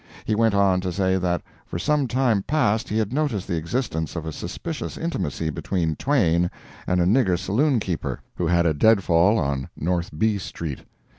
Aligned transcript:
He 0.25 0.33
went 0.33 0.55
on 0.55 0.81
to 0.81 0.91
say 0.91 1.17
that 1.19 1.43
for 1.67 1.77
sometime 1.77 2.41
past 2.41 2.89
he 2.89 2.97
had 2.97 3.13
noticed 3.13 3.47
the 3.47 3.55
existence 3.57 4.15
of 4.15 4.25
a 4.25 4.31
suspicious 4.31 4.97
intimacy 4.97 5.51
between 5.51 5.95
Twain 5.95 6.49
and 6.87 6.99
a 6.99 7.05
nigger 7.05 7.37
saloon 7.37 7.79
keeper, 7.79 8.19
who 8.33 8.47
had 8.47 8.65
a 8.65 8.73
dead 8.73 9.03
fall 9.03 9.37
on 9.37 9.69
North 9.77 10.09
B 10.17 10.39
street. 10.39 10.79